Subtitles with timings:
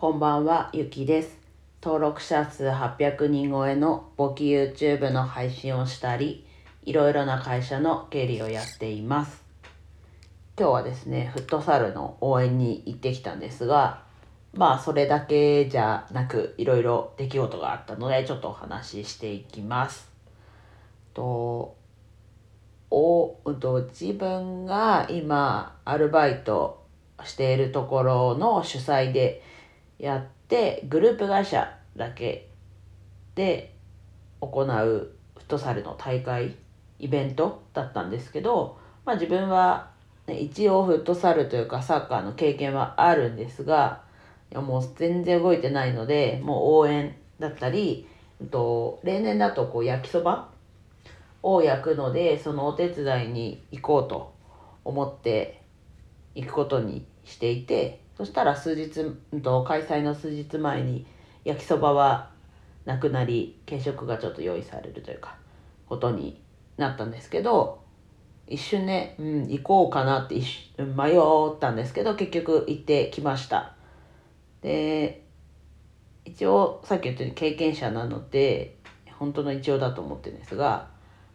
[0.00, 1.36] こんばんは、ゆきです。
[1.82, 6.46] 登録者数800人超えの簿記 YouTube の配信をしたり、
[6.86, 9.42] いろいろな会社の経理をやっています。
[10.58, 14.04] 今日はですね、フットサルの応援に行ってきたんですが、
[14.54, 20.10] まあそれだけじゃなく、いろいろ出来事があったので、ちょっとお話ししていきます。
[21.12, 21.76] と
[22.90, 26.86] おと自分が今アルバイト
[27.22, 29.42] しているところの主催で
[30.00, 32.48] やってグループ会社だけ
[33.34, 33.74] で
[34.40, 36.56] 行うフットサルの大会
[36.98, 39.90] イベントだったんですけど、まあ、自分は、
[40.26, 44.02] ね、一応フットサルというかサッカーの経験はあるんですが
[44.50, 48.06] いやもう全然動いてないのでもう応援だったり、
[48.50, 50.48] と、例年だとこう焼きそば
[51.42, 54.34] を焼くのでそのお手伝いに行こうと
[54.84, 55.62] 思って
[56.34, 59.00] 行くことにしていてそしたら数日
[59.32, 61.06] うんと開催の数日前に
[61.42, 62.28] 焼きそばは
[62.84, 65.36] なくなり軽食がちょっと用意されるというか
[65.88, 66.38] ことに
[66.76, 67.80] なったんですけど
[68.46, 73.74] 一瞬ね、うん、行こうかなって一瞬迷ったんですけど結局行ってきました。
[74.60, 75.24] で
[76.26, 78.76] 一応さっき言ったように経験者なので
[79.18, 80.90] 本当の一応だと思ってるんですが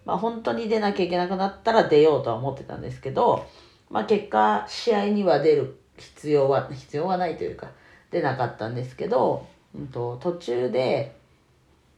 [0.06, 3.48] まあ、本当に出なきゃいけなくなったら出ようとは思ってたんですけど、
[3.90, 7.72] まあ、結果試合には出る必要は必要はないというか
[8.12, 11.16] 出なかったんですけど、うん、と途中で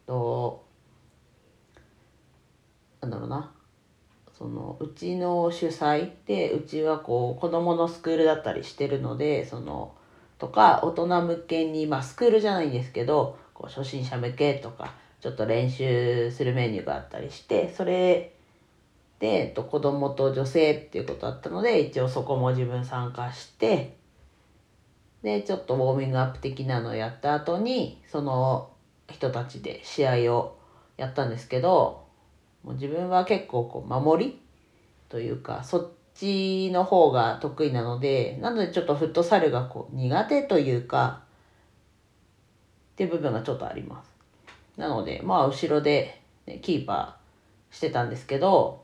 [0.06, 0.64] と
[3.02, 3.52] なんだろうな。
[4.38, 9.95] そのうちの主催でうちはこう子どものスクールだったりしてるのでその
[10.38, 18.37] とか大人向けにまあスクールじゃないんですけどこう初心者向けとかちょっと練習するメニューがあったりしてそれ
[19.20, 23.96] で、えっと、子供と女性っていうことだったので一応そこも自分参加して
[25.24, 28.70] でちょっとウォーミングアップ的なのをやった後にその
[29.09, 30.58] 人たちで試合を
[30.98, 32.06] やったんですけど
[32.64, 34.41] もう自分は結構こう守り
[35.09, 41.22] というかそっちの方が得意なのでなのでちょっとフットサルがこう苦手というか
[42.94, 44.18] っていう部分がちょっとあります。
[44.75, 48.84] なので、まあ、後ろで、ね、キーパーしてたんですけど、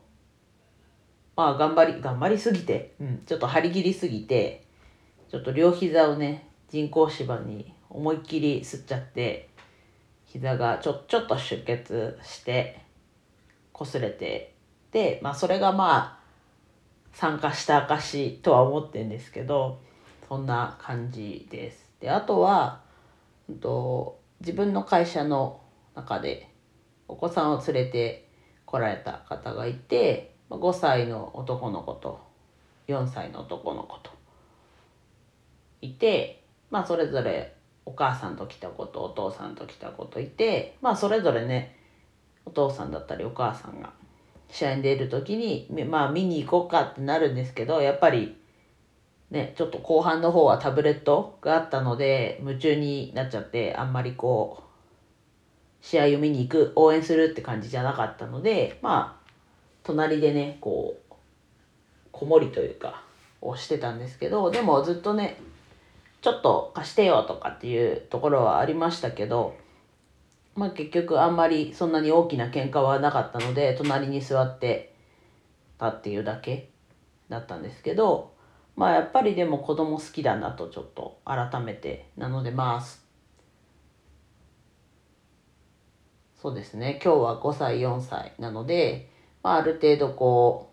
[1.36, 4.64] まあ、頑張り、頑張りすぎて、うん、ちょっと張り切りすぎて、
[5.30, 9.48] ちょっと両膝をね、人工芝に思いっきり吸っちゃって、
[10.26, 12.80] 膝がちょ、ちょっと出血して、
[13.72, 14.54] 擦れて、
[14.92, 16.24] で、まあ、それがまあ、
[17.12, 19.80] 参加した証とは思ってるんですけど、
[20.28, 21.90] そんな感じです。
[22.00, 22.82] で、あとは、
[23.48, 25.60] うんと、自分の会社の
[25.94, 26.48] 中で
[27.08, 28.28] お子さんを連れて
[28.66, 32.20] 来られた方がいて5歳の男の子と
[32.88, 34.10] 4歳の男の子と
[35.80, 37.54] いてまあそれぞれ
[37.86, 41.76] お母さんと来た子とお父さんと来た子といてまあそれぞれね
[42.46, 43.92] お父さんだったりお母さんが
[44.50, 48.36] 試合に出る時にまあ見に行こうかってなるんですけどやっぱり
[49.30, 54.64] ねちょっと後半の方はタブレットがあったので夢中になっちゃってあんまりこう
[55.84, 59.23] 試合を見に行く応援するって感じじゃなかったのでまあ
[59.84, 61.14] 隣でねこう
[62.10, 63.02] 子守というか
[63.40, 65.38] をしてたんですけどでもずっとね
[66.22, 69.54] ちょっと貸してよとかっていうところはありましたけど
[70.54, 74.94] まあ結局あんまりそんなに大きな喧嘩はなかったので隣に座って
[75.78, 76.70] たっていうだけ
[77.28, 78.32] だったんですけど
[78.76, 83.04] まあやっぱりでも子供好きだなとちょっと改めてなのでまあ
[86.40, 89.08] そうですね今日は5歳4歳なので、
[89.44, 90.70] まあ、ある程度こ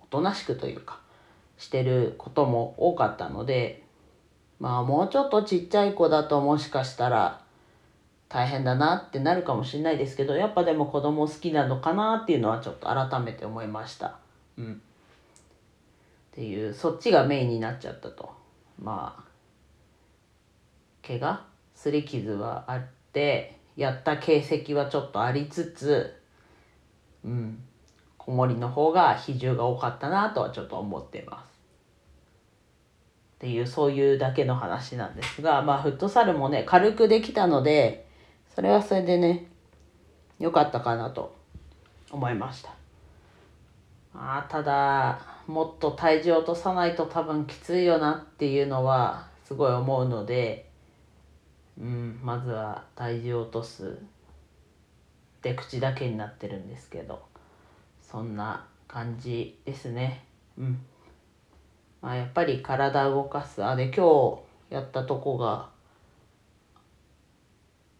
[0.00, 1.00] うおとなしくというか
[1.56, 3.84] してることも多かったので
[4.58, 7.40] まあもうちょっとちっちゃい子だともしかしたら
[8.28, 14.18] 大変だなってなるかもしれないですけどやっぱでも子供好きなのかなっていうのはちょっと改めて思いました。
[14.56, 14.76] うん、っ
[16.32, 18.32] ていうそっちがメインになっちゃったと
[18.80, 19.24] まあ
[21.06, 21.44] 怪我
[21.74, 22.82] すり傷はあっ
[23.12, 26.21] てやった形跡はちょっとありつつ、
[27.24, 27.62] うん、
[28.18, 31.52] 子守の方が比重が多かったなとはちょっと思ってます。
[33.36, 38.06] っていうそういうだけの話なんですがまあフットサルもね軽くできたので
[38.54, 39.46] それはそれでね
[40.38, 41.34] 良かったかなと
[42.10, 42.74] 思いました。
[44.14, 50.72] あただもっと体重落とさないと多分きついよなっていうのはすごい思うので。
[51.80, 53.98] うん、まずは体重を落とす
[55.42, 57.22] で口だけになってるんですけど
[58.00, 60.24] そんな感じですね。
[60.58, 60.78] うん。
[62.00, 63.64] まあやっぱり体動かす。
[63.64, 64.36] あで今
[64.70, 65.70] 日やったとこが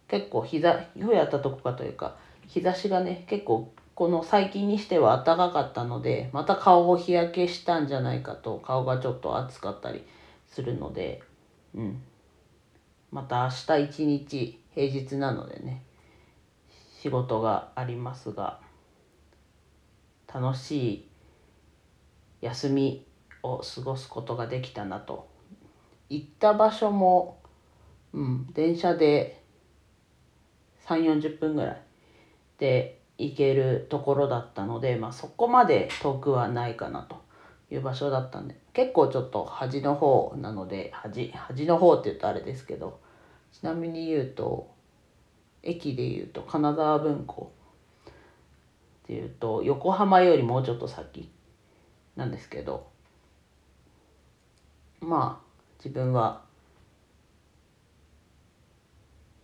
[0.07, 2.15] 結構膝冬やったとこかというか
[2.47, 10.05] 日差しがね結構この最近にしては暖かかったのでまた顔を日焼けしたんじゃないかと顔がちょっと暑かったり
[10.47, 11.21] するので
[11.73, 12.01] うん。
[13.11, 15.83] また明日一日平日なのでね
[17.03, 18.61] 仕事がありますが
[20.33, 21.07] 楽しい
[22.39, 23.05] 休み
[23.41, 25.27] を過ごすことができたなと。
[26.09, 27.41] 行った場所も、
[28.13, 29.43] うん、電車で
[30.85, 31.81] 3 4 0分ぐらい
[32.57, 37.21] で行けるところだったので、まあ、そこまで遠くはないかなと
[37.69, 43.01] いう場所だったんで結構ちょっと端の方なので端端の方って言うとあれですけど
[43.51, 44.71] ちなみに言うと
[45.63, 47.51] 駅で言うと金沢文庫
[49.03, 51.29] っていうと横浜よりもうちょっと先
[52.15, 52.87] なんですけど
[55.01, 55.45] まあ
[55.79, 56.43] 自分は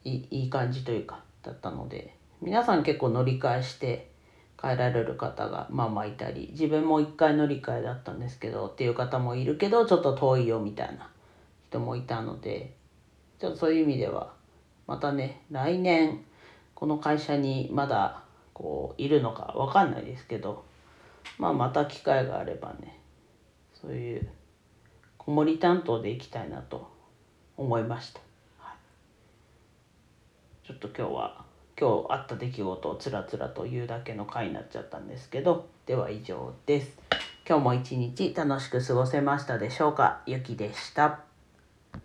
[0.03, 4.09] いいいい感じというかだったので皆さん結構乗り換えして
[4.59, 11.09] 帰られる方がまあまあいたり自分も一回乗り換えだったんですけどっていう方もいるけどちょっと遠いよみたいな
[11.69, 12.75] 人もいたので
[13.39, 14.33] ちょっとそういう意味では
[14.89, 16.25] またね来年
[16.73, 18.23] この会社にまだ
[18.55, 20.65] こういるのか分かんないですけど
[21.37, 22.99] まあまた機会があればね
[23.79, 24.27] そういう
[25.19, 26.89] 子守担当でいきたいなと
[27.55, 28.19] 思いました、
[28.57, 28.73] は
[30.63, 31.45] い、ちょっと今日は
[31.79, 36.97] 今日あった出来事をつらつらと言うだけの回になっちゃったんですけどでは以上です。
[37.47, 40.21] 今日も一日楽しく過ごせましたでしょうか？
[40.25, 41.28] ゆきでした。